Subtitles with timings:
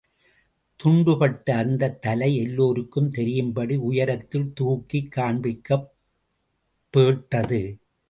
[0.79, 7.77] துண்டுபட்ட அந்தத் தலை எல்லோருக்கும் தெரியும்படி உயரத்தில் தூக்கிக் காண்பிக்கப்பேட்டது.